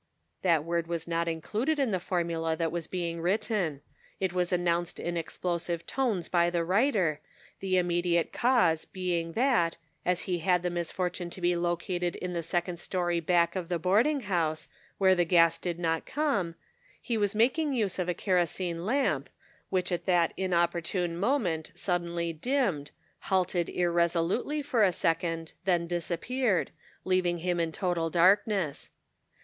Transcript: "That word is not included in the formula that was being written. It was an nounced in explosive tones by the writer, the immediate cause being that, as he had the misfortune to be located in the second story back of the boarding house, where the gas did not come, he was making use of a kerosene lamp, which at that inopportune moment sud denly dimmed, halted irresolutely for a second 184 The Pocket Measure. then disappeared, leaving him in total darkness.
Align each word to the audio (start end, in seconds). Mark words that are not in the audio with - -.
"That 0.41 0.63
word 0.63 0.89
is 0.91 1.07
not 1.07 1.27
included 1.27 1.77
in 1.77 1.91
the 1.91 1.99
formula 1.99 2.55
that 2.57 2.71
was 2.71 2.87
being 2.87 3.21
written. 3.21 3.81
It 4.19 4.33
was 4.33 4.51
an 4.51 4.65
nounced 4.65 4.99
in 4.99 5.15
explosive 5.15 5.85
tones 5.85 6.27
by 6.27 6.49
the 6.49 6.63
writer, 6.65 7.19
the 7.59 7.77
immediate 7.77 8.33
cause 8.33 8.83
being 8.83 9.33
that, 9.33 9.77
as 10.03 10.21
he 10.21 10.39
had 10.39 10.63
the 10.63 10.71
misfortune 10.71 11.29
to 11.29 11.39
be 11.39 11.55
located 11.55 12.15
in 12.15 12.33
the 12.33 12.41
second 12.41 12.79
story 12.79 13.19
back 13.19 13.55
of 13.55 13.69
the 13.69 13.77
boarding 13.77 14.21
house, 14.21 14.67
where 14.97 15.13
the 15.13 15.23
gas 15.23 15.59
did 15.59 15.77
not 15.77 16.07
come, 16.07 16.55
he 16.99 17.15
was 17.15 17.35
making 17.35 17.71
use 17.73 17.99
of 17.99 18.09
a 18.09 18.15
kerosene 18.15 18.83
lamp, 18.87 19.29
which 19.69 19.91
at 19.91 20.07
that 20.07 20.33
inopportune 20.35 21.15
moment 21.15 21.71
sud 21.75 22.03
denly 22.03 22.33
dimmed, 22.41 22.89
halted 23.19 23.69
irresolutely 23.69 24.63
for 24.63 24.81
a 24.81 24.91
second 24.91 25.53
184 25.65 25.65
The 25.67 25.77
Pocket 25.77 25.77
Measure. 25.77 25.79
then 25.79 25.97
disappeared, 26.65 26.71
leaving 27.05 27.37
him 27.45 27.59
in 27.59 27.71
total 27.71 28.09
darkness. 28.09 28.89